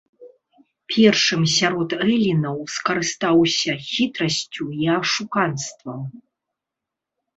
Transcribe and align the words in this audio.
Першым 0.93 1.41
сярод 1.57 1.89
элінаў 2.13 2.57
скарыстаўся 2.75 3.71
хітрасцю 3.91 4.63
і 4.81 4.93
ашуканствам. 4.99 6.01